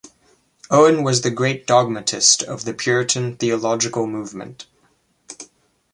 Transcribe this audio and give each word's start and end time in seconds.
Owen 0.71 1.03
was 1.03 1.21
the 1.21 1.29
great 1.29 1.67
dogmatist 1.67 2.41
of 2.41 2.65
the 2.65 2.73
Puritan 2.73 3.37
theological 3.37 4.07
movement. 4.07 4.65